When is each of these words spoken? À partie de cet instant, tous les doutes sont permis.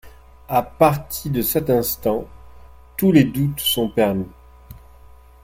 À 0.49 0.63
partie 0.63 1.29
de 1.29 1.43
cet 1.43 1.69
instant, 1.69 2.25
tous 2.97 3.11
les 3.11 3.23
doutes 3.25 3.59
sont 3.59 3.87
permis. 3.89 4.25